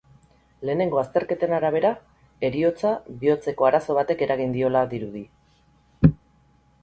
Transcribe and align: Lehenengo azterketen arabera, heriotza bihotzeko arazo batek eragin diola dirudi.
Lehenengo 0.67 0.99
azterketen 1.01 1.51
arabera, 1.57 1.91
heriotza 2.47 2.93
bihotzeko 3.25 3.67
arazo 3.69 3.97
batek 3.99 4.23
eragin 4.29 4.55
diola 4.55 4.81
dirudi. 4.95 5.21